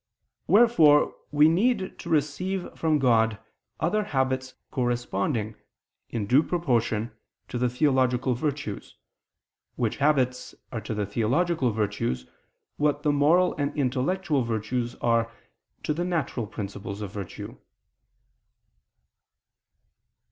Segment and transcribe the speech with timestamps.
[0.47, 3.37] Wherefore we need to receive from God
[3.79, 5.53] other habits corresponding,
[6.09, 7.11] in due proportion,
[7.49, 8.95] to the theological virtues,
[9.75, 12.25] which habits are to the theological virtues,
[12.77, 15.31] what the moral and intellectual virtues are
[15.83, 17.59] to the natural principles of virtue.